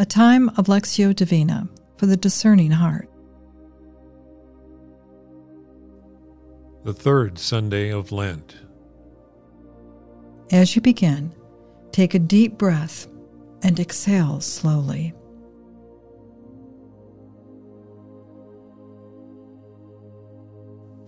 a 0.00 0.06
time 0.06 0.48
of 0.56 0.66
Lectio 0.66 1.14
Divina 1.14 1.68
for 1.98 2.06
the 2.06 2.16
discerning 2.16 2.70
heart. 2.70 3.06
The 6.84 6.94
third 6.94 7.38
Sunday 7.38 7.90
of 7.90 8.10
Lent. 8.10 8.56
As 10.50 10.74
you 10.74 10.80
begin, 10.80 11.34
take 11.92 12.14
a 12.14 12.18
deep 12.18 12.56
breath 12.56 13.08
and 13.62 13.78
exhale 13.78 14.40
slowly. 14.40 15.12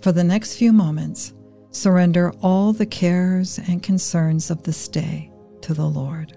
For 0.02 0.12
the 0.12 0.22
next 0.22 0.56
few 0.56 0.70
moments, 0.70 1.32
surrender 1.70 2.34
all 2.42 2.74
the 2.74 2.84
cares 2.84 3.58
and 3.58 3.82
concerns 3.82 4.50
of 4.50 4.64
this 4.64 4.86
day 4.86 5.32
to 5.62 5.72
the 5.72 5.88
Lord. 5.88 6.36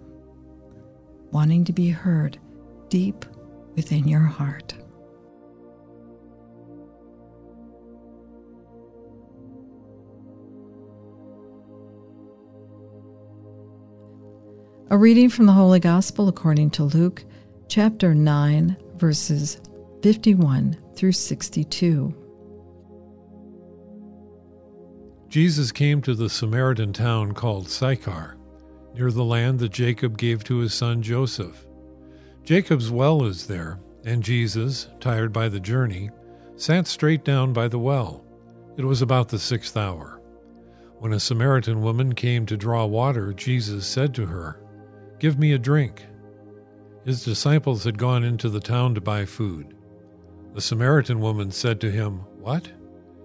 wanting 1.31 1.63
to 1.65 1.73
be 1.73 1.89
heard 1.89 2.37
deep 2.89 3.25
within 3.75 4.07
your 4.07 4.21
heart. 4.21 4.73
A 14.89 14.97
reading 14.97 15.29
from 15.29 15.45
the 15.45 15.53
Holy 15.53 15.79
Gospel 15.79 16.27
according 16.27 16.71
to 16.71 16.83
Luke, 16.83 17.23
chapter 17.69 18.13
9, 18.13 18.75
verses 18.97 19.61
51 20.03 20.77
through 20.97 21.13
62. 21.13 22.13
Jesus 25.29 25.71
came 25.71 26.01
to 26.01 26.13
the 26.13 26.29
Samaritan 26.29 26.91
town 26.91 27.31
called 27.31 27.69
Sychar 27.69 28.35
near 28.93 29.11
the 29.11 29.23
land 29.23 29.59
that 29.59 29.71
Jacob 29.71 30.17
gave 30.17 30.43
to 30.43 30.57
his 30.57 30.73
son 30.73 31.01
Joseph. 31.01 31.65
Jacob's 32.43 32.91
well 32.91 33.23
is 33.25 33.47
there, 33.47 33.79
and 34.03 34.23
Jesus, 34.23 34.89
tired 34.99 35.31
by 35.31 35.47
the 35.47 35.59
journey, 35.59 36.09
sat 36.55 36.87
straight 36.87 37.23
down 37.23 37.53
by 37.53 37.67
the 37.67 37.79
well. 37.79 38.25
It 38.77 38.85
was 38.85 39.01
about 39.01 39.29
the 39.29 39.39
sixth 39.39 39.77
hour. 39.77 40.21
When 40.99 41.13
a 41.13 41.19
Samaritan 41.19 41.81
woman 41.81 42.13
came 42.13 42.45
to 42.45 42.57
draw 42.57 42.85
water, 42.85 43.33
Jesus 43.33 43.85
said 43.85 44.13
to 44.15 44.25
her, 44.27 44.61
Give 45.19 45.37
me 45.37 45.53
a 45.53 45.59
drink. 45.59 46.05
His 47.05 47.23
disciples 47.23 47.83
had 47.83 47.97
gone 47.97 48.23
into 48.23 48.49
the 48.49 48.59
town 48.59 48.95
to 48.95 49.01
buy 49.01 49.25
food. 49.25 49.75
The 50.53 50.61
Samaritan 50.61 51.19
woman 51.19 51.51
said 51.51 51.81
to 51.81 51.91
him, 51.91 52.19
What? 52.39 52.71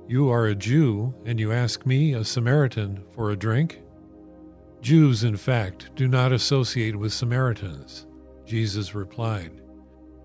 You 0.09 0.31
are 0.31 0.47
a 0.47 0.55
Jew, 0.55 1.15
and 1.25 1.41
you 1.41 1.53
ask 1.53 1.85
me, 1.85 2.15
a 2.15 2.25
Samaritan, 2.25 3.03
for 3.11 3.31
a 3.31 3.37
drink? 3.37 3.83
Jews, 4.81 5.25
in 5.25 5.37
fact, 5.37 5.95
do 5.97 6.07
not 6.07 6.33
associate 6.33 6.97
with 6.97 7.13
Samaritans. 7.13 8.07
Jesus 8.45 8.95
replied, 8.95 9.61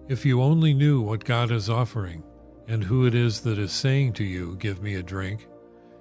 If 0.07 0.25
you 0.25 0.41
only 0.41 0.73
knew 0.73 1.01
what 1.01 1.23
God 1.23 1.51
is 1.51 1.69
offering, 1.69 2.23
and 2.67 2.83
who 2.83 3.05
it 3.05 3.15
is 3.15 3.41
that 3.41 3.57
is 3.57 3.71
saying 3.71 4.13
to 4.13 4.23
you, 4.23 4.55
Give 4.57 4.81
me 4.81 4.95
a 4.95 5.03
drink, 5.03 5.47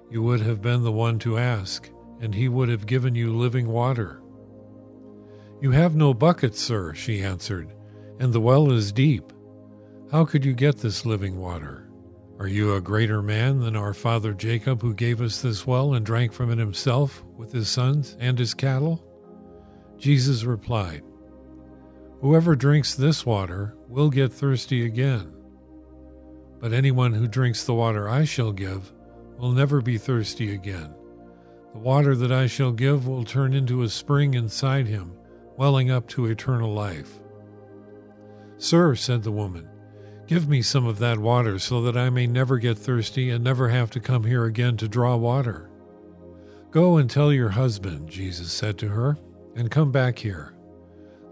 you 0.09 0.21
would 0.21 0.41
have 0.41 0.61
been 0.61 0.83
the 0.83 0.91
one 0.91 1.19
to 1.19 1.37
ask, 1.37 1.89
and 2.19 2.35
he 2.35 2.47
would 2.49 2.69
have 2.69 2.85
given 2.85 3.15
you 3.15 3.35
living 3.35 3.67
water. 3.67 4.21
You 5.61 5.71
have 5.71 5.95
no 5.95 6.13
bucket, 6.13 6.55
sir, 6.55 6.93
she 6.93 7.21
answered, 7.21 7.73
and 8.19 8.33
the 8.33 8.41
well 8.41 8.71
is 8.71 8.91
deep. 8.91 9.31
How 10.11 10.25
could 10.25 10.43
you 10.43 10.53
get 10.53 10.77
this 10.77 11.05
living 11.05 11.39
water? 11.39 11.90
Are 12.41 12.47
you 12.47 12.73
a 12.73 12.81
greater 12.81 13.21
man 13.21 13.59
than 13.59 13.75
our 13.75 13.93
father 13.93 14.33
Jacob, 14.33 14.81
who 14.81 14.95
gave 14.95 15.21
us 15.21 15.43
this 15.43 15.67
well 15.67 15.93
and 15.93 16.03
drank 16.03 16.33
from 16.33 16.49
it 16.49 16.57
himself 16.57 17.23
with 17.37 17.51
his 17.51 17.69
sons 17.69 18.17
and 18.19 18.39
his 18.39 18.55
cattle? 18.55 19.05
Jesus 19.99 20.43
replied, 20.43 21.03
Whoever 22.21 22.55
drinks 22.55 22.95
this 22.95 23.27
water 23.27 23.75
will 23.87 24.09
get 24.09 24.33
thirsty 24.33 24.83
again. 24.87 25.31
But 26.59 26.73
anyone 26.73 27.13
who 27.13 27.27
drinks 27.27 27.63
the 27.63 27.75
water 27.75 28.09
I 28.09 28.25
shall 28.25 28.51
give 28.51 28.91
will 29.37 29.51
never 29.51 29.79
be 29.79 29.99
thirsty 29.99 30.55
again. 30.55 30.95
The 31.73 31.79
water 31.79 32.15
that 32.15 32.31
I 32.31 32.47
shall 32.47 32.71
give 32.71 33.07
will 33.07 33.23
turn 33.23 33.53
into 33.53 33.83
a 33.83 33.87
spring 33.89 34.33
inside 34.33 34.87
him, 34.87 35.13
welling 35.57 35.91
up 35.91 36.07
to 36.07 36.25
eternal 36.25 36.73
life. 36.73 37.19
Sir, 38.57 38.95
said 38.95 39.21
the 39.21 39.31
woman, 39.31 39.69
Give 40.31 40.47
me 40.47 40.61
some 40.61 40.85
of 40.85 40.99
that 40.99 41.19
water 41.19 41.59
so 41.59 41.81
that 41.81 41.97
I 41.97 42.09
may 42.09 42.25
never 42.25 42.57
get 42.57 42.77
thirsty 42.77 43.29
and 43.31 43.43
never 43.43 43.67
have 43.67 43.91
to 43.91 43.99
come 43.99 44.23
here 44.23 44.45
again 44.45 44.77
to 44.77 44.87
draw 44.87 45.17
water. 45.17 45.69
Go 46.71 46.95
and 46.95 47.09
tell 47.09 47.33
your 47.33 47.49
husband, 47.49 48.09
Jesus 48.09 48.49
said 48.49 48.77
to 48.77 48.87
her, 48.87 49.17
and 49.57 49.69
come 49.69 49.91
back 49.91 50.17
here. 50.17 50.53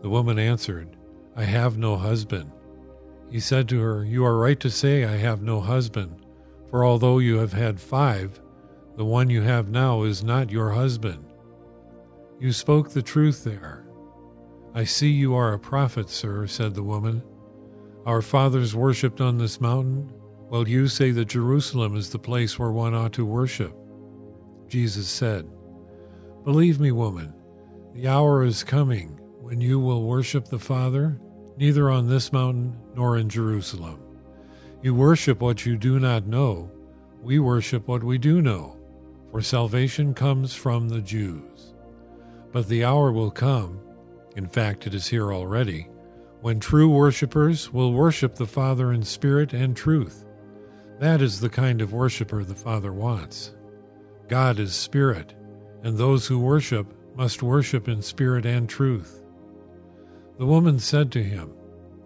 The 0.01 0.09
woman 0.09 0.37
answered, 0.37 0.97
I 1.33 1.45
have 1.45 1.77
no 1.77 1.95
husband. 1.95 2.51
He 3.31 3.39
said 3.39 3.69
to 3.69 3.79
her, 3.79 4.03
You 4.03 4.25
are 4.25 4.37
right 4.37 4.59
to 4.59 4.69
say, 4.69 5.05
I 5.05 5.15
have 5.15 5.41
no 5.41 5.61
husband, 5.61 6.25
for 6.69 6.83
although 6.83 7.19
you 7.19 7.37
have 7.37 7.53
had 7.53 7.79
five, 7.79 8.41
the 8.97 9.05
one 9.05 9.29
you 9.29 9.43
have 9.43 9.69
now 9.69 10.03
is 10.03 10.25
not 10.25 10.51
your 10.51 10.71
husband. 10.71 11.23
You 12.37 12.51
spoke 12.51 12.89
the 12.89 13.01
truth 13.01 13.45
there. 13.45 13.85
I 14.73 14.83
see 14.83 15.09
you 15.09 15.35
are 15.35 15.53
a 15.53 15.57
prophet, 15.57 16.09
sir, 16.09 16.47
said 16.47 16.75
the 16.75 16.83
woman. 16.83 17.23
Our 18.05 18.21
fathers 18.21 18.75
worshipped 18.75 19.19
on 19.19 19.37
this 19.37 19.59
mountain, 19.59 20.11
while 20.47 20.67
you 20.67 20.87
say 20.87 21.11
that 21.11 21.25
Jerusalem 21.25 21.95
is 21.95 22.09
the 22.09 22.17
place 22.17 22.57
where 22.57 22.71
one 22.71 22.93
ought 22.93 23.13
to 23.13 23.25
worship. 23.25 23.75
Jesus 24.67 25.07
said, 25.07 25.47
Believe 26.45 26.79
me, 26.79 26.91
woman, 26.91 27.33
the 27.93 28.07
hour 28.07 28.43
is 28.43 28.63
coming 28.63 29.19
when 29.41 29.59
you 29.59 29.79
will 29.79 30.03
worship 30.03 30.45
the 30.47 30.59
Father, 30.59 31.19
neither 31.57 31.89
on 31.89 32.07
this 32.07 32.31
mountain 32.31 32.75
nor 32.95 33.17
in 33.17 33.27
Jerusalem. 33.27 34.01
You 34.81 34.95
worship 34.95 35.41
what 35.41 35.65
you 35.65 35.75
do 35.75 35.99
not 35.99 36.25
know, 36.25 36.71
we 37.21 37.39
worship 37.39 37.87
what 37.87 38.03
we 38.03 38.17
do 38.17 38.41
know, 38.41 38.77
for 39.29 39.41
salvation 39.41 40.13
comes 40.13 40.53
from 40.53 40.87
the 40.87 41.01
Jews. 41.01 41.73
But 42.53 42.69
the 42.69 42.85
hour 42.85 43.11
will 43.11 43.31
come, 43.31 43.81
in 44.37 44.47
fact, 44.47 44.87
it 44.87 44.93
is 44.93 45.07
here 45.07 45.33
already 45.33 45.89
when 46.41 46.59
true 46.59 46.89
worshippers 46.89 47.73
will 47.73 47.93
worship 47.93 48.35
the 48.35 48.45
Father 48.45 48.93
in 48.93 49.03
spirit 49.03 49.53
and 49.53 49.75
truth. 49.75 50.25
That 50.99 51.21
is 51.21 51.39
the 51.39 51.49
kind 51.49 51.81
of 51.81 51.93
worshiper 51.93 52.43
the 52.43 52.55
Father 52.55 52.93
wants. 52.93 53.53
God 54.27 54.59
is 54.59 54.73
spirit, 54.73 55.33
and 55.83 55.97
those 55.97 56.27
who 56.27 56.39
worship 56.39 56.93
must 57.15 57.43
worship 57.43 57.87
in 57.87 58.01
spirit 58.01 58.45
and 58.45 58.69
truth. 58.69 59.23
The 60.37 60.45
woman 60.45 60.79
said 60.79 61.11
to 61.13 61.23
him, 61.23 61.51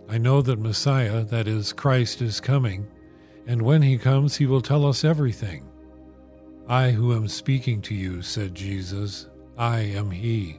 I 0.09 0.17
know 0.17 0.41
that 0.41 0.59
Messiah, 0.59 1.23
that 1.25 1.47
is, 1.47 1.73
Christ, 1.73 2.21
is 2.21 2.39
coming, 2.39 2.87
and 3.45 3.61
when 3.61 3.81
he 3.81 3.97
comes, 3.97 4.35
he 4.35 4.45
will 4.45 4.61
tell 4.61 4.85
us 4.85 5.03
everything. 5.03 5.69
I 6.67 6.91
who 6.91 7.13
am 7.13 7.27
speaking 7.27 7.81
to 7.83 7.93
you, 7.93 8.21
said 8.21 8.55
Jesus, 8.55 9.27
I 9.57 9.81
am 9.81 10.09
he. 10.11 10.57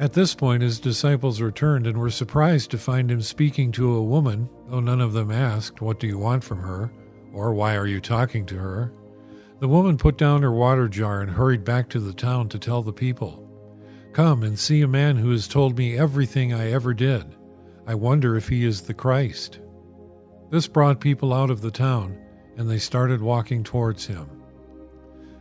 At 0.00 0.14
this 0.14 0.34
point, 0.34 0.62
his 0.62 0.80
disciples 0.80 1.42
returned 1.42 1.86
and 1.86 1.98
were 1.98 2.10
surprised 2.10 2.70
to 2.70 2.78
find 2.78 3.10
him 3.10 3.20
speaking 3.20 3.70
to 3.72 3.96
a 3.96 4.02
woman, 4.02 4.48
though 4.66 4.80
none 4.80 5.02
of 5.02 5.12
them 5.12 5.30
asked, 5.30 5.82
What 5.82 6.00
do 6.00 6.06
you 6.06 6.16
want 6.16 6.42
from 6.42 6.60
her? 6.60 6.90
or 7.34 7.52
Why 7.52 7.76
are 7.76 7.86
you 7.86 8.00
talking 8.00 8.46
to 8.46 8.56
her? 8.56 8.94
The 9.60 9.68
woman 9.68 9.98
put 9.98 10.16
down 10.16 10.40
her 10.40 10.50
water 10.50 10.88
jar 10.88 11.20
and 11.20 11.30
hurried 11.30 11.64
back 11.64 11.90
to 11.90 12.00
the 12.00 12.14
town 12.14 12.48
to 12.48 12.58
tell 12.58 12.82
the 12.82 12.94
people, 12.94 13.46
Come 14.14 14.42
and 14.42 14.58
see 14.58 14.80
a 14.80 14.88
man 14.88 15.16
who 15.16 15.30
has 15.32 15.46
told 15.46 15.76
me 15.76 15.98
everything 15.98 16.54
I 16.54 16.72
ever 16.72 16.94
did. 16.94 17.36
I 17.86 17.94
wonder 17.94 18.36
if 18.36 18.48
he 18.48 18.64
is 18.64 18.80
the 18.80 18.94
Christ. 18.94 19.60
This 20.50 20.66
brought 20.66 21.00
people 21.00 21.34
out 21.34 21.50
of 21.50 21.60
the 21.60 21.70
town, 21.70 22.18
and 22.56 22.70
they 22.70 22.78
started 22.78 23.20
walking 23.20 23.62
towards 23.62 24.06
him. 24.06 24.26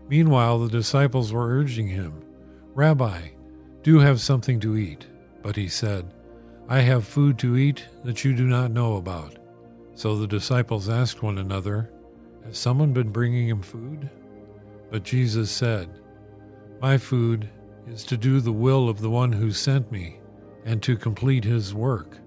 Meanwhile, 0.10 0.60
the 0.60 0.70
disciples 0.70 1.32
were 1.32 1.48
urging 1.48 1.88
him, 1.88 2.22
Rabbi, 2.74 3.30
do 3.84 4.00
have 4.00 4.22
something 4.22 4.60
to 4.60 4.78
eat. 4.78 5.08
But 5.42 5.56
he 5.56 5.68
said, 5.68 6.14
I 6.68 6.82
have 6.82 7.08
food 7.08 7.40
to 7.40 7.58
eat 7.58 7.86
that 8.04 8.24
you 8.24 8.36
do 8.36 8.46
not 8.46 8.72
know 8.72 8.98
about. 8.98 9.38
So 9.96 10.16
the 10.16 10.28
disciples 10.28 10.90
asked 10.90 11.24
one 11.24 11.38
another, 11.38 11.90
Has 12.46 12.58
someone 12.58 12.94
been 12.94 13.10
bringing 13.12 13.48
him 13.48 13.62
food? 13.62 14.10
But 14.92 15.04
Jesus 15.04 15.52
said, 15.52 15.90
My 16.82 16.98
food 16.98 17.50
is 17.88 18.04
to 18.06 18.18
do 18.18 18.40
the 18.40 18.52
will 18.52 18.90
of 18.90 19.02
the 19.02 19.10
one 19.10 19.32
who 19.32 19.52
sent 19.52 19.92
me 19.92 20.20
and 20.66 20.82
to 20.84 20.98
complete 20.98 21.44
his 21.44 21.74
work. 21.74 22.18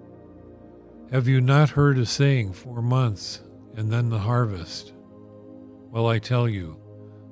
Have 1.13 1.29
you 1.29 1.41
not 1.41 1.71
heard 1.71 1.99
a 1.99 2.07
saying, 2.07 2.53
Four 2.55 2.83
months 2.83 3.43
and 3.77 3.91
then 3.91 4.09
the 4.09 4.19
harvest? 4.19 4.93
Well, 5.91 6.07
I 6.07 6.19
tell 6.19 6.49
you, 6.49 6.79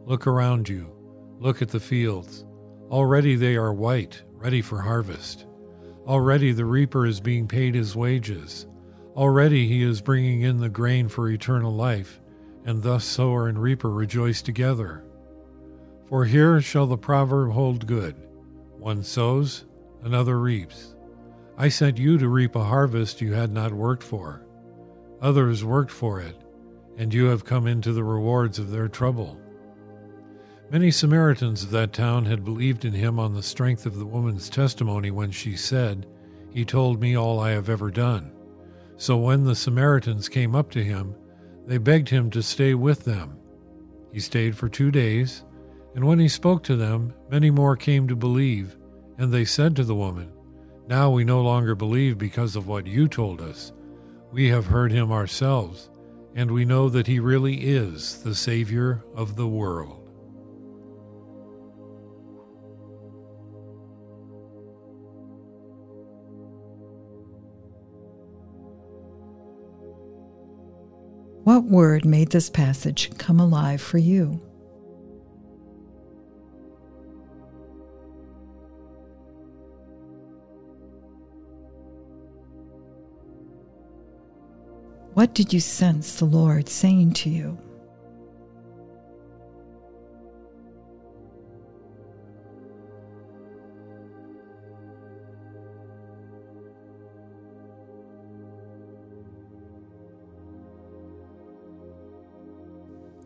look 0.04 0.26
around 0.26 0.68
you, 0.68 0.94
look 1.38 1.62
at 1.62 1.70
the 1.70 1.80
fields. 1.80 2.44
Already 2.90 3.36
they 3.36 3.56
are 3.56 3.72
white, 3.72 4.22
ready 4.32 4.60
for 4.60 4.80
harvest. 4.80 5.46
Already 6.06 6.50
the 6.50 6.64
reaper 6.64 7.06
is 7.06 7.20
being 7.20 7.46
paid 7.46 7.74
his 7.74 7.94
wages. 7.94 8.66
Already 9.16 9.68
he 9.68 9.82
is 9.82 10.00
bringing 10.00 10.42
in 10.42 10.58
the 10.58 10.68
grain 10.68 11.08
for 11.08 11.28
eternal 11.28 11.72
life, 11.72 12.20
and 12.64 12.82
thus 12.82 13.04
sower 13.04 13.46
and 13.46 13.60
reaper 13.62 13.90
rejoice 13.90 14.42
together. 14.42 15.04
For 16.08 16.24
here 16.24 16.60
shall 16.60 16.86
the 16.86 16.98
proverb 16.98 17.52
hold 17.52 17.86
good 17.86 18.16
one 18.76 19.02
sows, 19.02 19.66
another 20.02 20.40
reaps. 20.40 20.96
I 21.58 21.68
sent 21.68 21.98
you 21.98 22.16
to 22.16 22.28
reap 22.28 22.56
a 22.56 22.64
harvest 22.64 23.20
you 23.20 23.34
had 23.34 23.52
not 23.52 23.72
worked 23.72 24.02
for. 24.02 24.46
Others 25.20 25.62
worked 25.62 25.90
for 25.92 26.20
it, 26.20 26.34
and 26.96 27.12
you 27.12 27.26
have 27.26 27.44
come 27.44 27.66
into 27.66 27.92
the 27.92 28.02
rewards 28.02 28.58
of 28.58 28.70
their 28.70 28.88
trouble. 28.88 29.38
Many 30.70 30.92
Samaritans 30.92 31.64
of 31.64 31.70
that 31.70 31.92
town 31.92 32.26
had 32.26 32.44
believed 32.44 32.84
in 32.84 32.92
him 32.92 33.18
on 33.18 33.34
the 33.34 33.42
strength 33.42 33.86
of 33.86 33.98
the 33.98 34.06
woman's 34.06 34.48
testimony 34.48 35.10
when 35.10 35.32
she 35.32 35.56
said, 35.56 36.06
He 36.52 36.64
told 36.64 37.00
me 37.00 37.16
all 37.16 37.40
I 37.40 37.50
have 37.50 37.68
ever 37.68 37.90
done. 37.90 38.30
So 38.96 39.16
when 39.16 39.42
the 39.42 39.56
Samaritans 39.56 40.28
came 40.28 40.54
up 40.54 40.70
to 40.70 40.84
him, 40.84 41.16
they 41.66 41.78
begged 41.78 42.08
him 42.08 42.30
to 42.30 42.42
stay 42.42 42.74
with 42.74 43.04
them. 43.04 43.36
He 44.12 44.20
stayed 44.20 44.56
for 44.56 44.68
two 44.68 44.92
days, 44.92 45.44
and 45.96 46.04
when 46.04 46.20
he 46.20 46.28
spoke 46.28 46.62
to 46.64 46.76
them, 46.76 47.14
many 47.28 47.50
more 47.50 47.74
came 47.74 48.06
to 48.06 48.14
believe, 48.14 48.76
and 49.18 49.32
they 49.32 49.44
said 49.44 49.74
to 49.74 49.84
the 49.84 49.96
woman, 49.96 50.30
Now 50.86 51.10
we 51.10 51.24
no 51.24 51.42
longer 51.42 51.74
believe 51.74 52.16
because 52.16 52.54
of 52.54 52.68
what 52.68 52.86
you 52.86 53.08
told 53.08 53.40
us. 53.40 53.72
We 54.30 54.48
have 54.50 54.66
heard 54.66 54.92
him 54.92 55.10
ourselves, 55.10 55.90
and 56.36 56.48
we 56.48 56.64
know 56.64 56.88
that 56.90 57.08
he 57.08 57.18
really 57.18 57.56
is 57.56 58.22
the 58.22 58.36
Savior 58.36 59.02
of 59.16 59.34
the 59.34 59.48
world. 59.48 59.99
What 71.50 71.64
word 71.64 72.04
made 72.04 72.30
this 72.30 72.48
passage 72.48 73.10
come 73.18 73.40
alive 73.40 73.80
for 73.80 73.98
you? 73.98 74.40
What 85.14 85.34
did 85.34 85.52
you 85.52 85.58
sense 85.58 86.20
the 86.20 86.24
Lord 86.24 86.68
saying 86.68 87.14
to 87.14 87.28
you? 87.28 87.58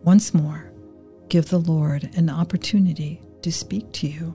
Once 0.05 0.35
more, 0.35 0.71
give 1.31 1.49
the 1.49 1.59
Lord 1.59 2.11
an 2.15 2.29
opportunity 2.29 3.23
to 3.41 3.51
speak 3.51 3.91
to 3.93 4.07
you. 4.07 4.35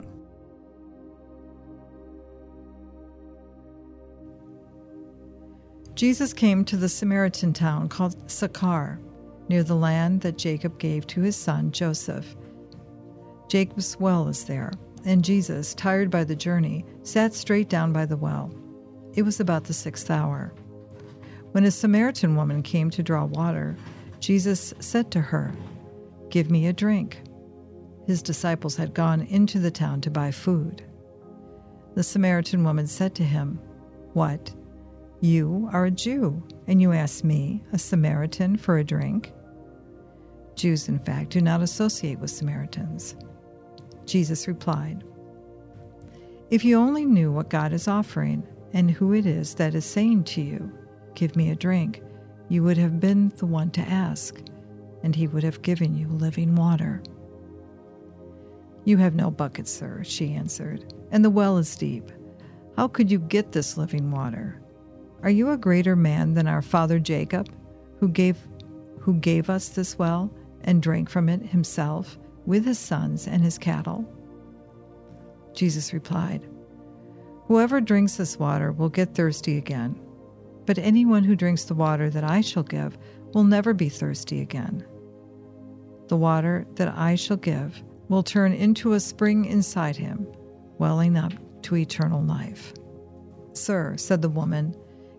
Jesus 5.94 6.34
came 6.34 6.66
to 6.66 6.76
the 6.76 6.90
Samaritan 6.90 7.54
town 7.54 7.88
called 7.88 8.16
Sychar, 8.32 9.00
near 9.48 9.64
the 9.64 9.76
land 9.76 10.22
that 10.22 10.38
Jacob 10.38 10.80
gave 10.80 11.06
to 11.08 11.22
his 11.22 11.36
son 11.36 11.72
Joseph. 11.72 12.36
Jacob's 13.48 14.00
well 14.00 14.28
is 14.28 14.46
there, 14.46 14.72
and 15.06 15.24
Jesus, 15.24 15.76
tired 15.76 16.10
by 16.10 16.24
the 16.24 16.36
journey, 16.36 16.86
sat 17.04 17.34
straight 17.34 17.70
down 17.70 17.94
by 17.94 18.06
the 18.06 18.18
well. 18.18 18.52
It 19.14 19.22
was 19.22 19.40
about 19.40 19.66
the 19.66 19.74
sixth 19.74 20.10
hour. 20.10 20.54
When 21.52 21.64
a 21.64 21.72
Samaritan 21.72 22.36
woman 22.36 22.64
came 22.64 22.90
to 22.92 23.04
draw 23.04 23.26
water, 23.26 23.76
Jesus 24.20 24.74
said 24.80 25.12
to 25.12 25.22
her, 25.22 25.54
Give 26.30 26.52
me 26.52 26.68
a 26.68 26.74
drink. 26.74 27.22
His 28.06 28.22
disciples 28.22 28.76
had 28.76 28.94
gone 28.94 29.22
into 29.22 29.60
the 29.60 29.72
town 29.72 30.02
to 30.02 30.12
buy 30.12 30.32
food. 30.32 30.84
The 31.96 32.04
Samaritan 32.04 32.64
woman 32.64 32.88
said 32.88 33.16
to 33.16 33.24
him, 33.24 33.60
What? 34.14 34.54
You 35.22 35.70
are 35.74 35.86
a 35.86 35.92
Jew, 35.92 36.42
and 36.68 36.82
you 36.82 36.94
ask 36.94 37.24
me, 37.24 37.64
a 37.74 37.80
Samaritan, 37.80 38.58
for 38.58 38.78
a 38.78 38.84
drink? 38.84 39.34
Jews, 40.56 40.88
in 40.88 41.00
fact, 41.00 41.32
do 41.32 41.42
not 41.42 41.62
associate 41.62 42.20
with 42.20 42.30
Samaritans. 42.30 43.16
Jesus 44.06 44.48
replied, 44.48 45.04
If 46.50 46.66
you 46.66 46.78
only 46.78 47.06
knew 47.06 47.32
what 47.32 47.50
God 47.50 47.74
is 47.74 47.88
offering 47.88 48.48
and 48.74 48.90
who 48.90 49.14
it 49.14 49.26
is 49.26 49.56
that 49.56 49.76
is 49.76 49.86
saying 49.86 50.24
to 50.26 50.42
you, 50.42 50.72
Give 51.16 51.36
me 51.36 51.52
a 51.52 51.56
drink, 51.56 52.02
you 52.50 52.64
would 52.64 52.78
have 52.78 53.00
been 53.00 53.30
the 53.38 53.46
one 53.46 53.70
to 53.72 53.82
ask, 53.82 54.36
and 55.04 55.16
he 55.16 55.28
would 55.28 55.44
have 55.44 55.62
given 55.62 55.96
you 55.96 56.08
living 56.08 56.56
water. 56.56 57.02
You 58.86 58.98
have 58.98 59.16
no 59.16 59.30
bucket, 59.30 59.68
sir, 59.68 60.04
she 60.04 60.34
answered, 60.34 60.94
and 61.12 61.24
the 61.24 61.30
well 61.30 61.58
is 61.58 61.78
deep. 61.78 62.12
How 62.76 62.88
could 62.88 63.12
you 63.12 63.20
get 63.20 63.52
this 63.52 63.78
living 63.78 64.10
water? 64.10 64.62
Are 65.22 65.30
you 65.30 65.52
a 65.52 65.58
greater 65.58 65.96
man 65.96 66.34
than 66.34 66.48
our 66.48 66.62
father 66.62 66.98
Jacob, 66.98 67.50
who 68.00 68.10
gave 68.10 68.38
who 69.00 69.14
gave 69.16 69.50
us 69.50 69.70
this 69.70 69.98
well 69.98 70.32
and 70.64 70.82
drank 70.82 71.10
from 71.10 71.30
it 71.30 71.42
himself 71.42 72.18
with 72.46 72.66
his 72.66 72.80
sons 72.80 73.28
and 73.28 73.44
his 73.44 73.58
cattle? 73.58 74.06
Jesus 75.54 75.94
replied, 75.94 76.48
Whoever 77.48 77.82
drinks 77.82 78.16
this 78.16 78.38
water 78.38 78.72
will 78.72 78.90
get 78.90 79.14
thirsty 79.16 79.58
again. 79.58 80.00
But 80.70 80.78
anyone 80.78 81.24
who 81.24 81.36
drinks 81.36 81.64
the 81.64 81.74
water 81.74 82.12
that 82.12 82.24
I 82.24 82.42
shall 82.42 82.62
give 82.62 82.96
will 83.34 83.44
never 83.44 83.74
be 83.74 83.90
thirsty 83.90 84.40
again. 84.42 84.86
The 86.10 86.16
water 86.16 86.68
that 86.76 86.96
I 86.96 87.16
shall 87.16 87.38
give 87.38 87.82
will 88.08 88.22
turn 88.22 88.54
into 88.54 88.94
a 88.94 89.00
spring 89.00 89.46
inside 89.46 89.96
him, 89.96 90.28
welling 90.78 91.18
up 91.18 91.34
to 91.64 91.76
eternal 91.76 92.22
life. 92.22 92.72
Sir, 93.54 93.98
said 93.98 94.22
the 94.22 94.30
woman, 94.30 94.76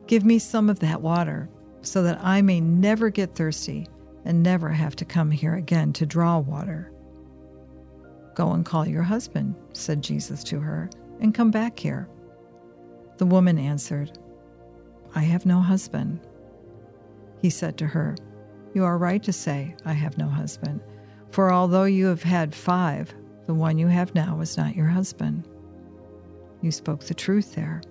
give 0.07 0.25
me 0.25 0.39
some 0.39 0.71
of 0.71 0.79
that 0.79 1.03
water, 1.03 1.51
so 1.83 2.05
that 2.05 2.21
I 2.23 2.43
may 2.43 2.61
never 2.61 3.11
get 3.11 3.35
thirsty 3.35 3.89
and 4.25 4.45
never 4.45 4.69
have 4.69 4.95
to 4.95 5.05
come 5.05 5.33
here 5.33 5.57
again 5.57 5.93
to 5.95 6.07
draw 6.07 6.39
water. 6.39 6.93
Go 8.37 8.53
and 8.53 8.65
call 8.65 8.87
your 8.87 9.03
husband, 9.03 9.57
said 9.73 10.01
Jesus 10.01 10.45
to 10.45 10.61
her, 10.61 10.89
and 11.19 11.35
come 11.35 11.51
back 11.51 11.77
here. 11.77 12.09
The 13.19 13.27
woman 13.27 13.59
answered, 13.59 14.17
I 15.15 15.21
have 15.21 15.47
no 15.47 15.61
husband. 15.61 16.21
He 17.41 17.51
said 17.51 17.77
to 17.79 17.87
her, 17.87 18.17
You 18.75 18.85
are 18.85 18.99
right 18.99 19.23
to 19.23 19.33
say, 19.33 19.75
I 19.85 19.93
have 19.93 20.19
no 20.19 20.29
husband, 20.29 20.81
for 21.31 21.53
although 21.53 21.85
you 21.85 22.07
have 22.07 22.23
had 22.23 22.55
five, 22.55 23.13
the 23.47 23.55
one 23.55 23.79
you 23.79 23.89
have 23.89 24.15
now 24.15 24.41
is 24.41 24.57
not 24.57 24.77
your 24.77 24.87
husband. 24.87 25.49
You 26.63 26.71
spoke 26.71 27.01
the 27.01 27.15
truth 27.15 27.55
there. 27.55 27.83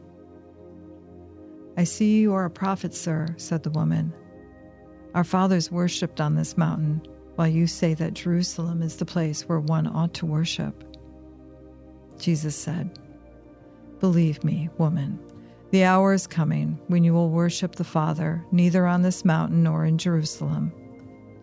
I 1.75 1.83
see 1.83 2.19
you 2.19 2.33
are 2.33 2.45
a 2.45 2.49
prophet, 2.49 2.93
sir, 2.93 3.27
said 3.37 3.63
the 3.63 3.69
woman. 3.71 4.13
Our 5.15 5.23
fathers 5.23 5.71
worshipped 5.71 6.21
on 6.21 6.35
this 6.35 6.57
mountain, 6.57 7.01
while 7.35 7.47
you 7.47 7.67
say 7.67 7.93
that 7.95 8.13
Jerusalem 8.13 8.81
is 8.81 8.97
the 8.97 9.05
place 9.05 9.47
where 9.47 9.59
one 9.59 9.87
ought 9.87 10.13
to 10.15 10.25
worship. 10.25 10.83
Jesus 12.19 12.55
said, 12.55 12.99
Believe 13.99 14.43
me, 14.43 14.69
woman. 14.77 15.19
The 15.71 15.83
hour 15.83 16.13
is 16.13 16.25
coming 16.25 16.79
when 16.87 17.03
you 17.03 17.13
will 17.13 17.29
worship 17.29 17.75
the 17.75 17.83
Father 17.83 18.43
neither 18.51 18.87
on 18.87 19.03
this 19.03 19.23
mountain 19.23 19.61
nor 19.61 19.85
in 19.85 19.99
Jerusalem. 19.99 20.73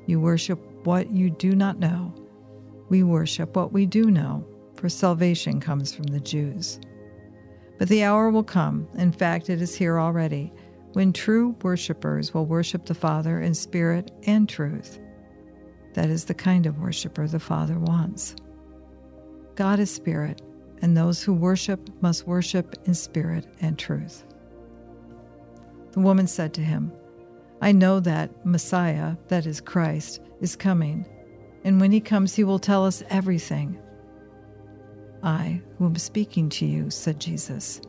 You 0.07 0.21
worship 0.21 0.59
what 0.85 1.11
you 1.11 1.31
do 1.31 1.55
not 1.55 1.79
know. 1.79 2.13
We 2.89 3.05
worship 3.05 3.55
what 3.55 3.73
we 3.73 3.87
do 3.87 4.11
know, 4.11 4.45
for 4.75 4.89
salvation 4.89 5.61
comes 5.61 5.95
from 5.95 6.07
the 6.07 6.21
Jews. 6.21 6.81
But 7.79 7.89
the 7.89 8.03
hour 8.03 8.31
will 8.31 8.43
come, 8.45 8.89
in 8.97 9.13
fact, 9.13 9.49
it 9.49 9.63
is 9.63 9.77
here 9.77 10.01
already, 10.01 10.53
when 10.93 11.13
true 11.13 11.55
worshippers 11.63 12.35
will 12.35 12.47
worship 12.47 12.87
the 12.87 12.95
Father 12.95 13.41
in 13.41 13.55
spirit 13.55 14.11
and 14.27 14.49
truth. 14.49 14.99
That 15.95 16.11
is 16.11 16.25
the 16.25 16.35
kind 16.35 16.67
of 16.67 16.79
worshiper 16.79 17.29
the 17.29 17.39
Father 17.39 17.79
wants. 17.79 18.35
God 19.55 19.79
is 19.79 19.91
spirit, 19.91 20.43
and 20.83 20.97
those 20.97 21.23
who 21.23 21.33
worship 21.33 21.91
must 22.03 22.27
worship 22.27 22.77
in 22.85 22.95
spirit 22.95 23.47
and 23.61 23.79
truth. 23.79 24.25
The 25.93 26.01
woman 26.01 26.27
said 26.27 26.53
to 26.55 26.61
him, 26.61 26.93
I 27.61 27.73
know 27.73 28.01
that 28.01 28.45
Messiah, 28.45 29.17
that 29.29 29.47
is 29.47 29.61
Christ, 29.61 30.21
is 30.41 30.57
coming, 30.57 31.07
and 31.65 31.81
when 31.81 31.91
he 31.91 32.01
comes, 32.01 32.35
he 32.35 32.45
will 32.45 32.59
tell 32.59 32.85
us 32.85 33.03
everything. 33.09 33.79
I, 35.23 35.63
who 35.79 35.87
am 35.87 35.97
speaking 35.97 36.49
to 36.51 36.67
you, 36.67 36.91
said 36.91 37.19
Jesus. 37.19 37.81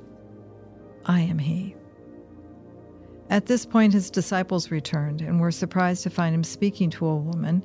I 1.06 1.20
am 1.22 1.38
he. 1.38 1.76
At 3.30 3.46
this 3.46 3.66
point, 3.66 3.94
his 3.94 4.10
disciples 4.10 4.72
returned 4.72 5.22
and 5.22 5.40
were 5.40 5.52
surprised 5.52 6.04
to 6.04 6.10
find 6.10 6.34
him 6.34 6.44
speaking 6.44 6.90
to 6.92 7.06
a 7.06 7.16
woman, 7.16 7.64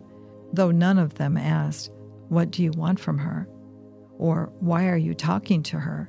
though 0.52 0.72
none 0.72 0.98
of 0.98 1.14
them 1.14 1.36
asked, 1.36 1.92
What 2.28 2.50
do 2.50 2.62
you 2.62 2.72
want 2.72 2.98
from 2.98 3.18
her? 3.18 3.48
Or 4.22 4.52
Why 4.60 4.88
are 4.88 4.96
you 4.96 5.14
talking 5.14 5.64
to 5.64 5.80
her? 5.80 6.08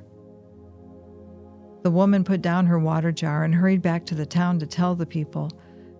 The 1.82 1.90
woman 1.90 2.22
put 2.22 2.40
down 2.40 2.64
her 2.66 2.78
water 2.78 3.10
jar 3.10 3.42
and 3.42 3.52
hurried 3.52 3.82
back 3.82 4.06
to 4.06 4.14
the 4.14 4.24
town 4.24 4.60
to 4.60 4.66
tell 4.66 4.94
the 4.94 5.04
people, 5.04 5.50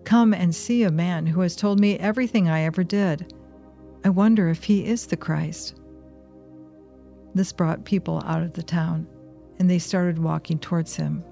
Come 0.04 0.32
and 0.32 0.54
see 0.54 0.84
a 0.84 0.92
man 0.92 1.26
who 1.26 1.40
has 1.40 1.56
told 1.56 1.80
me 1.80 1.98
everything 1.98 2.48
I 2.48 2.62
ever 2.62 2.84
did. 2.84 3.34
I 4.04 4.10
wonder 4.10 4.48
if 4.48 4.62
he 4.62 4.86
is 4.86 5.06
the 5.06 5.16
Christ. 5.16 5.80
This 7.34 7.52
brought 7.52 7.84
people 7.84 8.22
out 8.24 8.42
of 8.42 8.52
the 8.52 8.62
town, 8.62 9.08
and 9.58 9.68
they 9.68 9.80
started 9.80 10.18
walking 10.18 10.60
towards 10.60 10.94
him. 10.94 11.24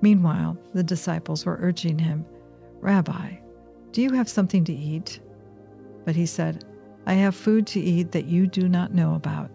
Meanwhile, 0.00 0.56
the 0.72 0.82
disciples 0.82 1.44
were 1.44 1.58
urging 1.60 1.98
him, 1.98 2.24
Rabbi, 2.80 3.36
do 3.90 4.00
you 4.00 4.12
have 4.12 4.28
something 4.28 4.64
to 4.64 4.72
eat? 4.72 5.20
But 6.06 6.16
he 6.16 6.24
said, 6.24 6.64
I 7.06 7.14
have 7.14 7.34
food 7.34 7.66
to 7.68 7.80
eat 7.80 8.12
that 8.12 8.26
you 8.26 8.46
do 8.46 8.68
not 8.68 8.94
know 8.94 9.14
about. 9.14 9.50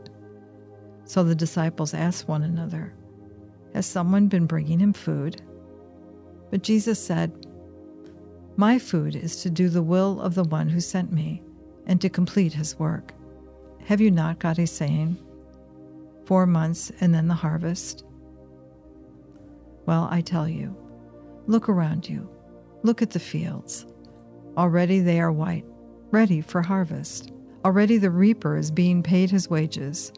So 1.05 1.23
the 1.23 1.35
disciples 1.35 1.93
asked 1.93 2.27
one 2.27 2.43
another, 2.43 2.93
Has 3.73 3.85
someone 3.85 4.27
been 4.27 4.45
bringing 4.45 4.79
him 4.79 4.93
food? 4.93 5.41
But 6.51 6.63
Jesus 6.63 6.99
said, 6.99 7.47
My 8.57 8.77
food 8.77 9.15
is 9.15 9.41
to 9.43 9.49
do 9.49 9.69
the 9.69 9.81
will 9.81 10.19
of 10.21 10.35
the 10.35 10.43
one 10.43 10.67
who 10.67 10.81
sent 10.81 11.11
me 11.11 11.41
and 11.85 12.01
to 12.01 12.09
complete 12.09 12.53
his 12.53 12.77
work. 12.77 13.13
Have 13.85 14.01
you 14.01 14.11
not 14.11 14.39
got 14.39 14.59
a 14.59 14.67
saying? 14.67 15.17
Four 16.25 16.45
months 16.45 16.91
and 16.99 17.15
then 17.15 17.29
the 17.29 17.33
harvest? 17.33 18.03
Well, 19.85 20.09
I 20.11 20.19
tell 20.19 20.49
you, 20.49 20.75
look 21.45 21.69
around 21.69 22.09
you. 22.09 22.29
Look 22.83 23.01
at 23.01 23.11
the 23.11 23.19
fields. 23.19 23.85
Already 24.57 24.99
they 24.99 25.21
are 25.21 25.31
white, 25.31 25.65
ready 26.11 26.41
for 26.41 26.61
harvest. 26.61 27.31
Already 27.67 27.97
the 27.97 28.09
reaper 28.09 28.55
is 28.55 28.71
being 28.71 29.03
paid 29.03 29.29
his 29.29 29.49
wages. 29.49 30.13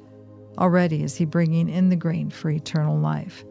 Already 0.60 1.01
is 1.01 1.15
he 1.15 1.25
bringing 1.25 1.68
in 1.68 1.89
the 1.89 1.96
grain 1.96 2.29
for 2.29 2.51
eternal 2.51 3.00
life 3.00 3.44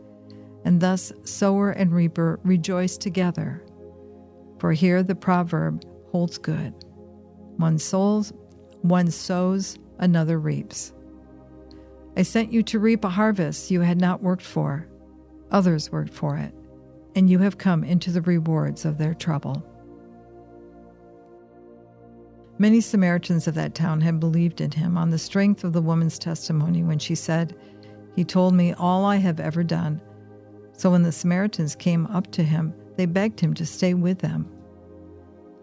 and 0.64 0.80
thus 0.80 1.12
sower 1.24 1.70
and 1.72 1.92
reaper 1.92 2.38
rejoice 2.44 2.96
together. 2.96 3.60
For 4.60 4.72
here 4.72 5.02
the 5.02 5.16
proverb 5.16 5.82
holds 6.12 6.38
good 6.38 6.72
one 7.56 7.76
sows, 7.76 8.32
one 8.82 9.10
sows, 9.10 9.76
another 9.98 10.38
reaps. 10.38 10.92
I 12.16 12.22
sent 12.22 12.52
you 12.52 12.62
to 12.62 12.78
reap 12.78 13.02
a 13.02 13.08
harvest 13.08 13.68
you 13.68 13.80
had 13.80 14.00
not 14.00 14.22
worked 14.22 14.44
for, 14.44 14.86
others 15.50 15.90
worked 15.90 16.14
for 16.14 16.36
it, 16.36 16.54
and 17.16 17.28
you 17.28 17.40
have 17.40 17.58
come 17.58 17.82
into 17.82 18.12
the 18.12 18.22
rewards 18.22 18.84
of 18.84 18.96
their 18.96 19.14
trouble. 19.14 19.68
Many 22.60 22.80
Samaritans 22.80 23.46
of 23.46 23.54
that 23.54 23.76
town 23.76 24.00
had 24.00 24.18
believed 24.18 24.60
in 24.60 24.72
him 24.72 24.98
on 24.98 25.10
the 25.10 25.18
strength 25.18 25.62
of 25.62 25.72
the 25.72 25.82
woman's 25.82 26.18
testimony 26.18 26.82
when 26.82 26.98
she 26.98 27.14
said, 27.14 27.56
He 28.16 28.24
told 28.24 28.52
me 28.52 28.72
all 28.72 29.04
I 29.04 29.16
have 29.16 29.38
ever 29.38 29.62
done. 29.62 30.00
So 30.72 30.90
when 30.90 31.04
the 31.04 31.12
Samaritans 31.12 31.76
came 31.76 32.06
up 32.06 32.32
to 32.32 32.42
him, 32.42 32.74
they 32.96 33.06
begged 33.06 33.38
him 33.38 33.54
to 33.54 33.64
stay 33.64 33.94
with 33.94 34.18
them. 34.18 34.50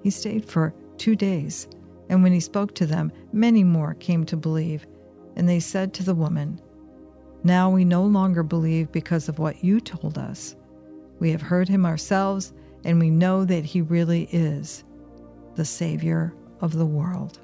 He 0.03 0.09
stayed 0.09 0.45
for 0.45 0.73
two 0.97 1.17
days, 1.17 1.67
and 2.07 2.23
when 2.23 2.31
he 2.31 2.39
spoke 2.39 2.73
to 2.75 2.85
them, 2.85 3.11
many 3.33 3.63
more 3.63 3.95
came 3.95 4.25
to 4.27 4.37
believe. 4.37 4.87
And 5.35 5.49
they 5.49 5.59
said 5.59 5.93
to 5.95 6.03
the 6.03 6.15
woman, 6.15 6.61
Now 7.43 7.69
we 7.69 7.83
no 7.83 8.03
longer 8.03 8.41
believe 8.41 8.89
because 8.93 9.27
of 9.27 9.37
what 9.37 9.61
you 9.61 9.81
told 9.81 10.17
us. 10.17 10.55
We 11.19 11.31
have 11.31 11.41
heard 11.41 11.67
him 11.67 11.85
ourselves, 11.85 12.53
and 12.85 13.01
we 13.01 13.09
know 13.09 13.43
that 13.43 13.65
he 13.65 13.81
really 13.81 14.29
is 14.31 14.85
the 15.55 15.65
Savior 15.65 16.33
of 16.65 16.73
the 16.73 16.85
world. 16.85 17.37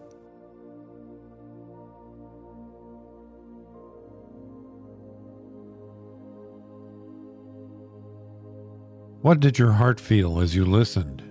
What 9.21 9.39
did 9.39 9.59
your 9.59 9.73
heart 9.73 9.99
feel 9.99 10.39
as 10.39 10.55
you 10.55 10.65
listened? 10.65 11.21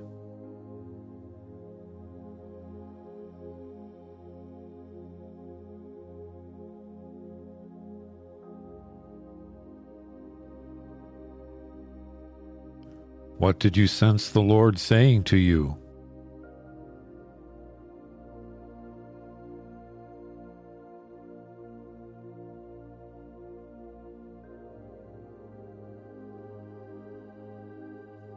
What 13.39 13.59
did 13.59 13.77
you 13.77 13.89
sense 13.89 14.29
the 14.29 14.41
Lord 14.41 14.79
saying 14.79 15.25
to 15.25 15.37
you? 15.37 15.77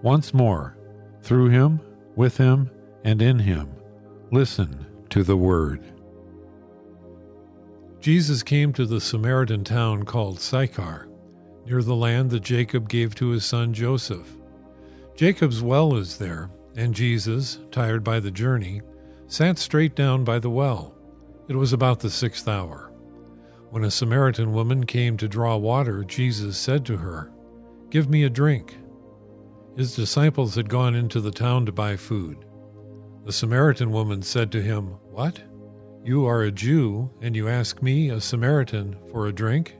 Once 0.03 0.33
more, 0.33 0.77
through 1.21 1.47
him, 1.47 1.79
with 2.17 2.35
him, 2.35 2.69
and 3.05 3.21
in 3.21 3.39
him, 3.39 3.69
listen 4.31 4.85
to 5.09 5.23
the 5.23 5.37
word. 5.37 5.81
Jesus 8.01 8.43
came 8.43 8.73
to 8.73 8.85
the 8.85 8.99
Samaritan 8.99 9.63
town 9.63 10.03
called 10.03 10.41
Sychar, 10.41 11.07
near 11.65 11.81
the 11.81 11.95
land 11.95 12.31
that 12.31 12.43
Jacob 12.43 12.89
gave 12.89 13.15
to 13.15 13.29
his 13.29 13.45
son 13.45 13.73
Joseph. 13.73 14.35
Jacob's 15.15 15.61
well 15.61 15.95
is 15.95 16.17
there, 16.17 16.49
and 16.75 16.93
Jesus, 16.93 17.61
tired 17.71 18.03
by 18.03 18.19
the 18.19 18.29
journey, 18.29 18.81
sat 19.27 19.57
straight 19.57 19.95
down 19.95 20.25
by 20.25 20.37
the 20.37 20.49
well. 20.49 20.93
It 21.47 21.55
was 21.55 21.71
about 21.71 22.01
the 22.01 22.09
sixth 22.09 22.49
hour. 22.49 22.91
When 23.69 23.85
a 23.85 23.91
Samaritan 23.91 24.51
woman 24.51 24.85
came 24.85 25.15
to 25.15 25.29
draw 25.29 25.55
water, 25.55 26.03
Jesus 26.03 26.57
said 26.57 26.85
to 26.87 26.97
her, 26.97 27.31
Give 27.89 28.09
me 28.09 28.23
a 28.23 28.29
drink. 28.29 28.79
His 29.75 29.95
disciples 29.95 30.55
had 30.55 30.69
gone 30.69 30.93
into 30.93 31.19
the 31.19 31.31
town 31.31 31.65
to 31.65 31.71
buy 31.71 31.95
food. 31.95 32.45
The 33.25 33.31
Samaritan 33.31 33.91
woman 33.91 34.21
said 34.21 34.51
to 34.51 34.61
him, 34.61 34.97
What? 35.09 35.41
You 36.03 36.25
are 36.25 36.43
a 36.43 36.51
Jew, 36.51 37.09
and 37.21 37.35
you 37.35 37.47
ask 37.47 37.81
me, 37.81 38.09
a 38.09 38.21
Samaritan, 38.21 38.97
for 39.09 39.25
a 39.27 39.33
drink? 39.33 39.77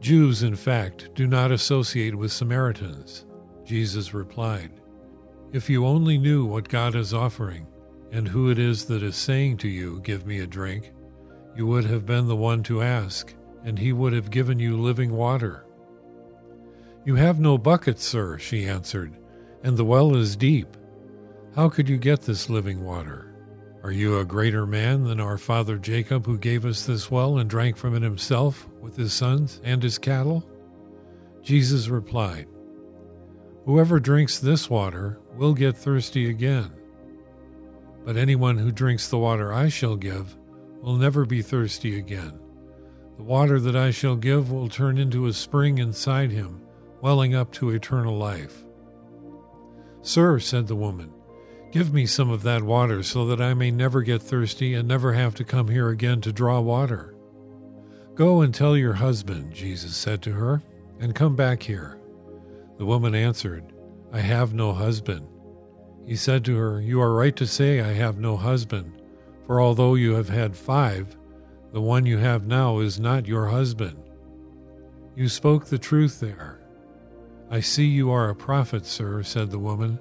Jews, 0.00 0.42
in 0.42 0.54
fact, 0.54 1.10
do 1.14 1.26
not 1.26 1.50
associate 1.50 2.14
with 2.14 2.32
Samaritans. 2.32 3.26
Jesus 3.64 4.14
replied, 4.14 4.80
If 5.52 5.68
you 5.68 5.84
only 5.84 6.16
knew 6.16 6.46
what 6.46 6.68
God 6.68 6.94
is 6.94 7.12
offering, 7.12 7.66
and 8.12 8.28
who 8.28 8.50
it 8.50 8.58
is 8.58 8.84
that 8.86 9.02
is 9.02 9.16
saying 9.16 9.56
to 9.58 9.68
you, 9.68 10.00
Give 10.00 10.24
me 10.24 10.38
a 10.38 10.46
drink, 10.46 10.92
you 11.56 11.66
would 11.66 11.84
have 11.84 12.06
been 12.06 12.28
the 12.28 12.36
one 12.36 12.62
to 12.64 12.82
ask, 12.82 13.34
and 13.64 13.78
he 13.78 13.92
would 13.92 14.12
have 14.12 14.30
given 14.30 14.58
you 14.58 14.80
living 14.80 15.12
water. 15.12 15.65
You 17.06 17.14
have 17.14 17.38
no 17.38 17.56
bucket, 17.56 18.00
sir, 18.00 18.36
she 18.36 18.66
answered, 18.66 19.16
and 19.62 19.76
the 19.76 19.84
well 19.84 20.16
is 20.16 20.34
deep. 20.34 20.76
How 21.54 21.68
could 21.68 21.88
you 21.88 21.98
get 21.98 22.22
this 22.22 22.50
living 22.50 22.82
water? 22.82 23.32
Are 23.84 23.92
you 23.92 24.18
a 24.18 24.24
greater 24.24 24.66
man 24.66 25.04
than 25.04 25.20
our 25.20 25.38
father 25.38 25.78
Jacob, 25.78 26.26
who 26.26 26.36
gave 26.36 26.64
us 26.64 26.84
this 26.84 27.08
well 27.08 27.38
and 27.38 27.48
drank 27.48 27.76
from 27.76 27.94
it 27.94 28.02
himself 28.02 28.68
with 28.80 28.96
his 28.96 29.12
sons 29.12 29.60
and 29.62 29.84
his 29.84 29.98
cattle? 29.98 30.50
Jesus 31.42 31.86
replied, 31.86 32.48
Whoever 33.66 34.00
drinks 34.00 34.40
this 34.40 34.68
water 34.68 35.20
will 35.36 35.54
get 35.54 35.76
thirsty 35.76 36.28
again. 36.28 36.72
But 38.04 38.16
anyone 38.16 38.58
who 38.58 38.72
drinks 38.72 39.06
the 39.06 39.18
water 39.18 39.52
I 39.52 39.68
shall 39.68 39.94
give 39.94 40.36
will 40.82 40.96
never 40.96 41.24
be 41.24 41.40
thirsty 41.40 42.00
again. 42.00 42.36
The 43.16 43.22
water 43.22 43.60
that 43.60 43.76
I 43.76 43.92
shall 43.92 44.16
give 44.16 44.50
will 44.50 44.68
turn 44.68 44.98
into 44.98 45.26
a 45.26 45.32
spring 45.32 45.78
inside 45.78 46.32
him 46.32 46.65
welling 47.00 47.34
up 47.34 47.52
to 47.52 47.70
eternal 47.70 48.16
life. 48.16 48.64
Sir, 50.02 50.38
said 50.38 50.66
the 50.66 50.76
woman, 50.76 51.12
give 51.72 51.92
me 51.92 52.06
some 52.06 52.30
of 52.30 52.42
that 52.42 52.62
water 52.62 53.02
so 53.02 53.26
that 53.26 53.40
I 53.40 53.54
may 53.54 53.70
never 53.70 54.02
get 54.02 54.22
thirsty 54.22 54.74
and 54.74 54.86
never 54.86 55.12
have 55.12 55.34
to 55.36 55.44
come 55.44 55.68
here 55.68 55.88
again 55.88 56.20
to 56.22 56.32
draw 56.32 56.60
water. 56.60 57.14
Go 58.14 58.40
and 58.40 58.54
tell 58.54 58.76
your 58.76 58.94
husband, 58.94 59.52
Jesus 59.52 59.96
said 59.96 60.22
to 60.22 60.32
her, 60.32 60.62
and 61.00 61.14
come 61.14 61.36
back 61.36 61.62
here. 61.62 61.98
The 62.78 62.86
woman 62.86 63.14
answered, 63.14 63.72
I 64.12 64.20
have 64.20 64.54
no 64.54 64.72
husband. 64.72 65.26
He 66.06 66.16
said 66.16 66.44
to 66.44 66.56
her, 66.56 66.80
You 66.80 67.00
are 67.00 67.14
right 67.14 67.34
to 67.36 67.46
say, 67.46 67.80
I 67.80 67.92
have 67.92 68.18
no 68.18 68.36
husband, 68.36 69.02
for 69.46 69.60
although 69.60 69.96
you 69.96 70.14
have 70.14 70.28
had 70.28 70.56
five, 70.56 71.16
the 71.72 71.80
one 71.80 72.06
you 72.06 72.18
have 72.18 72.46
now 72.46 72.78
is 72.78 73.00
not 73.00 73.26
your 73.26 73.48
husband. 73.48 73.98
You 75.14 75.28
spoke 75.28 75.66
the 75.66 75.78
truth 75.78 76.20
there. 76.20 76.55
I 77.50 77.60
see 77.60 77.86
you 77.86 78.10
are 78.10 78.28
a 78.28 78.34
prophet, 78.34 78.84
sir, 78.86 79.22
said 79.22 79.50
the 79.50 79.58
woman. 79.58 80.00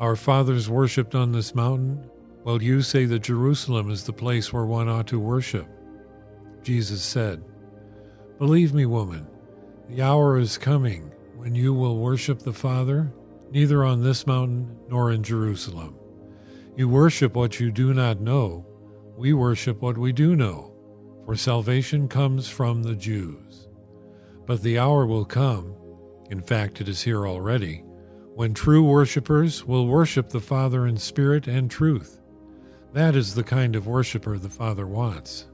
Our 0.00 0.16
fathers 0.16 0.68
worshipped 0.68 1.14
on 1.14 1.32
this 1.32 1.54
mountain, 1.54 2.08
while 2.42 2.62
you 2.62 2.80
say 2.80 3.04
that 3.04 3.20
Jerusalem 3.20 3.90
is 3.90 4.04
the 4.04 4.12
place 4.12 4.52
where 4.52 4.64
one 4.64 4.88
ought 4.88 5.06
to 5.08 5.20
worship. 5.20 5.66
Jesus 6.62 7.02
said, 7.02 7.44
Believe 8.38 8.72
me, 8.72 8.86
woman, 8.86 9.26
the 9.88 10.02
hour 10.02 10.38
is 10.38 10.56
coming 10.56 11.12
when 11.36 11.54
you 11.54 11.74
will 11.74 11.98
worship 11.98 12.40
the 12.40 12.52
Father, 12.52 13.12
neither 13.50 13.84
on 13.84 14.02
this 14.02 14.26
mountain 14.26 14.74
nor 14.88 15.12
in 15.12 15.22
Jerusalem. 15.22 15.96
You 16.76 16.88
worship 16.88 17.34
what 17.34 17.60
you 17.60 17.70
do 17.70 17.92
not 17.92 18.20
know, 18.20 18.66
we 19.16 19.34
worship 19.34 19.82
what 19.82 19.98
we 19.98 20.12
do 20.12 20.34
know, 20.34 20.74
for 21.26 21.36
salvation 21.36 22.08
comes 22.08 22.48
from 22.48 22.82
the 22.82 22.94
Jews. 22.94 23.68
But 24.46 24.62
the 24.62 24.78
hour 24.78 25.06
will 25.06 25.24
come, 25.24 25.76
in 26.30 26.40
fact, 26.40 26.80
it 26.80 26.88
is 26.88 27.02
here 27.02 27.26
already, 27.26 27.84
when 28.34 28.54
true 28.54 28.82
worshippers 28.82 29.64
will 29.64 29.86
worship 29.86 30.28
the 30.28 30.40
Father 30.40 30.86
in 30.86 30.96
spirit 30.96 31.46
and 31.46 31.70
truth. 31.70 32.20
That 32.92 33.16
is 33.16 33.34
the 33.34 33.44
kind 33.44 33.76
of 33.76 33.86
worshiper 33.86 34.38
the 34.38 34.48
Father 34.48 34.86
wants. 34.86 35.46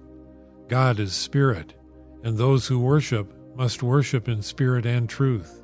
God 0.68 1.00
is 1.00 1.12
spirit, 1.12 1.74
and 2.22 2.36
those 2.36 2.66
who 2.66 2.78
worship 2.78 3.32
must 3.56 3.82
worship 3.82 4.28
in 4.28 4.42
spirit 4.42 4.86
and 4.86 5.08
truth. 5.08 5.62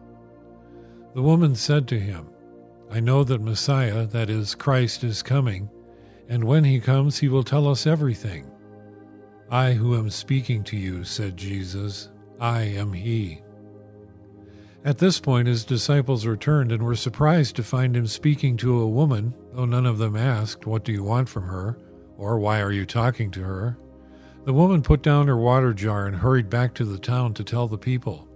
The 1.15 1.23
woman 1.23 1.55
said 1.55 1.87
to 1.89 1.99
him, 1.99 2.29
I 2.91 3.01
know 3.01 3.25
that 3.25 3.41
Messiah, 3.41 4.07
that 4.07 4.31
is, 4.31 4.55
Christ, 4.55 5.05
is 5.05 5.23
coming, 5.23 5.71
and 6.29 6.45
when 6.45 6.65
he 6.65 6.81
comes, 6.81 7.19
he 7.19 7.29
will 7.29 7.45
tell 7.45 7.69
us 7.69 7.87
everything. 7.87 8.51
I 9.51 9.73
who 9.73 9.97
am 9.97 10.11
speaking 10.11 10.65
to 10.65 10.77
you, 10.77 11.05
said 11.05 11.37
Jesus, 11.37 12.11
I 12.41 12.63
am 12.63 12.93
he. 12.93 13.43
At 14.87 14.99
this 14.99 15.19
point, 15.19 15.49
his 15.49 15.65
disciples 15.65 16.27
returned 16.27 16.71
and 16.71 16.81
were 16.81 16.95
surprised 16.95 17.57
to 17.57 17.65
find 17.65 17.97
him 17.97 18.07
speaking 18.07 18.57
to 18.59 18.81
a 18.81 18.89
woman, 18.89 19.35
though 19.53 19.65
none 19.65 19.85
of 19.85 19.99
them 19.99 20.15
asked, 20.15 20.65
What 20.65 20.85
do 20.85 20.93
you 20.93 21.03
want 21.03 21.29
from 21.29 21.43
her? 21.43 21.77
or 22.17 22.39
Why 22.39 22.61
are 22.61 22.71
you 22.71 22.87
talking 22.87 23.33
to 23.33 23.43
her? 23.43 23.77
The 24.45 24.53
woman 24.53 24.83
put 24.83 25.03
down 25.03 25.27
her 25.27 25.37
water 25.37 25.75
jar 25.75 26.07
and 26.07 26.15
hurried 26.15 26.49
back 26.49 26.73
to 26.75 26.85
the 26.85 27.01
town 27.01 27.35
to 27.35 27.43
tell 27.43 27.67
the 27.67 27.77
people, 27.77 28.29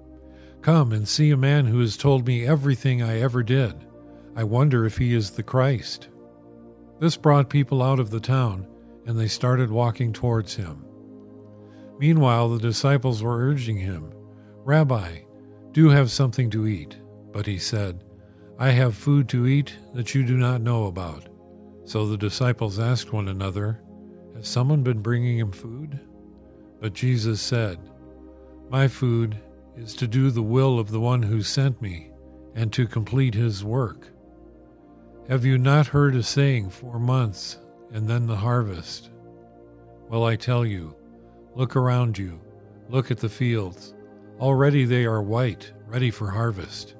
Come 0.61 0.90
and 0.92 1.07
see 1.07 1.30
a 1.30 1.37
man 1.37 1.66
who 1.66 1.78
has 1.78 1.97
told 1.97 2.26
me 2.26 2.45
everything 2.45 3.00
I 3.00 3.21
ever 3.21 3.45
did. 3.45 3.87
I 4.35 4.42
wonder 4.42 4.85
if 4.85 4.99
he 4.99 5.14
is 5.14 5.30
the 5.30 5.45
Christ. 5.45 6.09
This 6.99 7.16
brought 7.16 7.49
people 7.49 7.80
out 7.80 8.00
of 8.00 8.11
the 8.11 8.19
town, 8.19 8.66
and 9.07 9.16
they 9.16 9.28
started 9.28 9.71
walking 9.71 10.12
towards 10.12 10.57
him. 10.57 10.85
Meanwhile, 12.00 12.49
the 12.49 12.59
disciples 12.59 13.23
were 13.23 13.38
urging 13.38 13.76
him, 13.76 14.12
Rabbi, 14.64 15.21
do 15.72 15.88
have 15.88 16.10
something 16.10 16.50
to 16.50 16.66
eat. 16.66 16.96
But 17.32 17.46
he 17.46 17.58
said, 17.58 18.02
I 18.58 18.70
have 18.70 18.96
food 18.96 19.28
to 19.30 19.46
eat 19.46 19.76
that 19.94 20.14
you 20.14 20.24
do 20.24 20.36
not 20.36 20.60
know 20.60 20.86
about. 20.86 21.28
So 21.84 22.06
the 22.06 22.16
disciples 22.16 22.78
asked 22.78 23.12
one 23.12 23.28
another, 23.28 23.80
Has 24.36 24.48
someone 24.48 24.82
been 24.82 25.00
bringing 25.00 25.38
him 25.38 25.52
food? 25.52 26.00
But 26.80 26.92
Jesus 26.92 27.40
said, 27.40 27.78
My 28.68 28.88
food 28.88 29.36
is 29.76 29.94
to 29.94 30.06
do 30.06 30.30
the 30.30 30.42
will 30.42 30.78
of 30.78 30.90
the 30.90 31.00
one 31.00 31.22
who 31.22 31.42
sent 31.42 31.80
me 31.80 32.10
and 32.54 32.72
to 32.72 32.86
complete 32.86 33.34
his 33.34 33.64
work. 33.64 34.08
Have 35.28 35.44
you 35.44 35.58
not 35.58 35.86
heard 35.86 36.16
a 36.16 36.22
saying, 36.22 36.70
Four 36.70 36.98
months 36.98 37.58
and 37.92 38.08
then 38.08 38.26
the 38.26 38.36
harvest? 38.36 39.10
Well, 40.08 40.24
I 40.24 40.34
tell 40.34 40.66
you, 40.66 40.94
look 41.54 41.76
around 41.76 42.18
you, 42.18 42.40
look 42.88 43.10
at 43.12 43.18
the 43.18 43.28
fields 43.28 43.94
Already 44.40 44.87
they 44.87 45.04
are 45.04 45.23
white, 45.23 45.70
ready 45.87 46.11
for 46.11 46.30
harvest. 46.30 46.94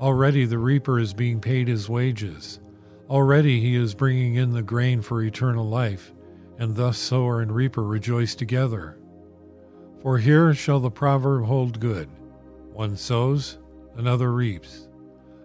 Already 0.00 0.44
the 0.44 0.58
reaper 0.58 0.98
is 0.98 1.14
being 1.14 1.40
paid 1.40 1.66
his 1.66 1.88
wages. 1.88 2.60
Already 3.08 3.58
he 3.60 3.74
is 3.74 3.94
bringing 3.94 4.34
in 4.34 4.52
the 4.52 4.62
grain 4.62 5.00
for 5.00 5.22
eternal 5.22 5.66
life, 5.66 6.12
and 6.58 6.76
thus 6.76 6.98
sower 6.98 7.40
and 7.40 7.50
reaper 7.50 7.82
rejoice 7.82 8.34
together. 8.34 8.98
For 10.02 10.18
here 10.18 10.52
shall 10.52 10.80
the 10.80 10.90
proverb 10.90 11.46
hold 11.46 11.80
good 11.80 12.08
one 12.72 12.96
sows, 12.96 13.58
another 13.96 14.32
reaps. 14.32 14.88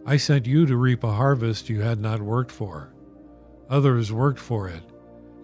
I 0.06 0.18
sent 0.18 0.48
you 0.48 0.66
to 0.66 0.76
reap 0.76 1.04
a 1.04 1.12
harvest 1.12 1.70
you 1.70 1.82
had 1.82 2.00
not 2.00 2.22
worked 2.22 2.52
for. 2.52 2.92
Others 3.70 4.12
worked 4.12 4.40
for 4.40 4.68
it, 4.68 4.82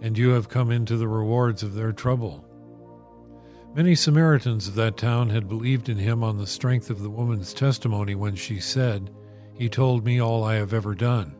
and 0.01 0.17
you 0.17 0.29
have 0.29 0.49
come 0.49 0.71
into 0.71 0.97
the 0.97 1.08
rewards 1.08 1.62
of 1.62 1.75
their 1.75 1.91
trouble. 1.91 2.44
Many 3.75 3.93
Samaritans 3.93 4.69
of 4.69 4.75
that 4.75 4.95
town 4.95 5.29
had 5.31 5.49
believed 5.49 5.89
in 5.89 5.97
him 5.97 6.23
on 6.23 6.38
the 6.38 6.47
strength 6.47 6.89
of 6.89 7.03
the 7.03 7.09
woman's 7.09 7.53
testimony 7.53 8.15
when 8.15 8.33
she 8.33 8.61
said, 8.61 9.09
He 9.53 9.67
told 9.67 10.05
me 10.05 10.21
all 10.21 10.45
I 10.45 10.55
have 10.55 10.73
ever 10.73 10.95
done. 10.95 11.35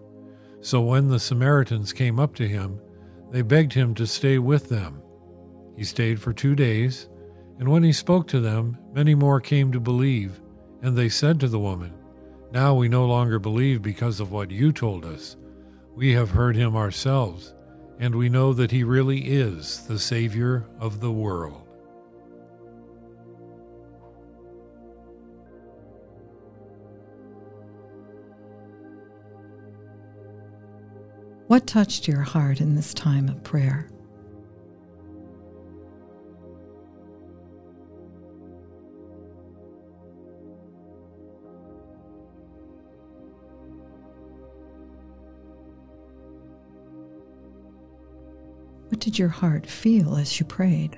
So 0.60 0.82
when 0.82 1.08
the 1.08 1.20
Samaritans 1.20 1.94
came 1.94 2.20
up 2.20 2.36
to 2.36 2.46
him, 2.46 2.82
they 3.32 3.42
begged 3.42 3.72
him 3.72 3.96
to 3.96 4.06
stay 4.06 4.38
with 4.38 4.68
them. 4.68 5.02
He 5.78 5.86
stayed 5.86 6.20
for 6.20 6.34
two 6.34 6.56
days, 6.56 7.08
and 7.58 7.70
when 7.70 7.84
he 7.84 7.94
spoke 7.94 8.28
to 8.28 8.42
them, 8.42 8.78
many 8.94 9.16
more 9.16 9.40
came 9.40 9.72
to 9.72 9.80
believe, 9.80 10.42
and 10.82 10.98
they 10.98 11.08
said 11.08 11.40
to 11.40 11.48
the 11.48 11.58
woman, 11.58 11.94
Now 12.52 12.76
we 12.76 12.90
no 12.90 13.06
longer 13.06 13.40
believe 13.40 13.82
because 13.82 14.20
of 14.20 14.34
what 14.34 14.52
you 14.52 14.74
told 14.74 15.06
us. 15.06 15.38
We 15.96 16.12
have 16.16 16.32
heard 16.32 16.58
him 16.58 16.76
ourselves, 16.76 17.56
and 17.98 18.14
we 18.14 18.28
know 18.28 18.52
that 18.52 18.72
he 18.72 18.84
really 18.84 19.20
is 19.22 19.88
the 19.88 20.00
Savior 20.00 20.66
of 20.82 21.00
the 21.00 21.14
world. 21.14 21.65
What 31.48 31.68
touched 31.68 32.08
your 32.08 32.22
heart 32.22 32.60
in 32.60 32.74
this 32.74 32.92
time 32.92 33.30
of 33.30 33.44
prayer? 33.44 33.88
What 48.90 49.00
did 49.00 49.20
your 49.20 49.30
heart 49.30 49.68
feel 49.68 50.16
as 50.16 50.40
you 50.40 50.48
prayed? 50.48 50.98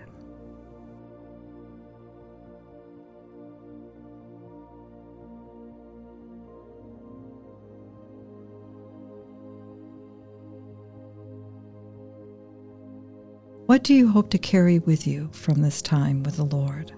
What 13.68 13.84
do 13.84 13.94
you 13.94 14.08
hope 14.08 14.30
to 14.30 14.38
carry 14.38 14.80
with 14.80 15.06
you 15.06 15.28
from 15.34 15.62
this 15.62 15.82
time 15.82 16.24
with 16.24 16.38
the 16.38 16.46
Lord? 16.46 16.94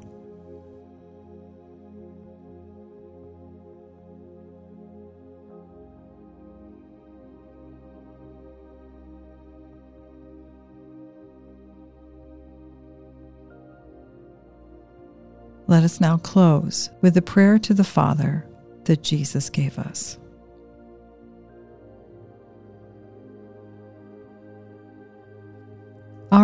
Let 15.66 15.84
us 15.84 16.00
now 16.00 16.18
close 16.18 16.92
with 17.02 17.16
the 17.16 17.24
prayer 17.24 17.58
to 17.58 17.74
the 17.74 17.84
Father 17.84 18.48
that 18.84 19.02
Jesus 19.02 19.50
gave 19.50 19.80
us. 19.80 20.20